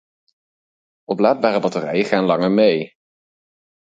[1.15, 2.75] Oplaadbare batterijen gaan langer mee